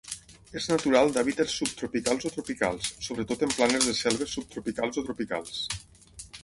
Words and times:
És 0.59 0.67
natural 0.69 1.11
d'hàbitats 1.17 1.57
subtropicals 1.59 2.27
o 2.31 2.31
tropicals, 2.37 2.89
sobretot 3.09 3.47
en 3.49 3.55
planes 3.59 3.87
de 3.91 3.95
selves 4.03 4.35
subtropicals 4.39 5.01
o 5.03 5.07
tropicals. 5.11 5.65